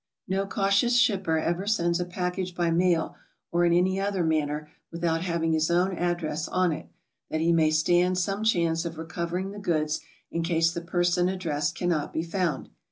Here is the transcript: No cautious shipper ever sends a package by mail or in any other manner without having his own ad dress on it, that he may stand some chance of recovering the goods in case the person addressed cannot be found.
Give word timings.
No 0.27 0.47
cautious 0.47 0.97
shipper 0.97 1.37
ever 1.37 1.67
sends 1.67 1.99
a 1.99 2.05
package 2.05 2.55
by 2.55 2.71
mail 2.71 3.15
or 3.51 3.65
in 3.65 3.71
any 3.71 3.99
other 3.99 4.23
manner 4.23 4.67
without 4.91 5.21
having 5.21 5.53
his 5.53 5.69
own 5.69 5.95
ad 5.95 6.17
dress 6.17 6.47
on 6.47 6.71
it, 6.71 6.89
that 7.29 7.39
he 7.39 7.51
may 7.51 7.69
stand 7.69 8.17
some 8.17 8.43
chance 8.43 8.83
of 8.83 8.97
recovering 8.97 9.51
the 9.51 9.59
goods 9.59 9.99
in 10.31 10.41
case 10.41 10.71
the 10.73 10.81
person 10.81 11.29
addressed 11.29 11.75
cannot 11.75 12.13
be 12.13 12.23
found. 12.23 12.69